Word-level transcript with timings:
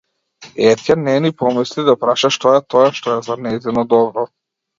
Етја 0.69 0.95
не 1.01 1.13
ни 1.25 1.31
помисли 1.41 1.85
да 1.89 1.95
праша 2.07 2.33
што 2.37 2.55
е 2.61 2.63
тоа 2.75 2.89
што 3.01 3.15
е 3.19 3.19
за 3.29 3.39
нејзино 3.45 3.87
добро. 3.95 4.27